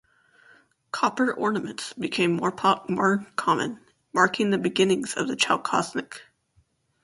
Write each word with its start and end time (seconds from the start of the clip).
Copper 0.91 1.31
ornaments 1.31 1.93
became 1.93 2.31
more 2.31 2.51
common, 2.51 3.77
marking 4.13 4.49
the 4.49 4.57
beginning 4.57 5.03
of 5.15 5.27
the 5.27 5.35
Chalcolithic. 5.35 6.21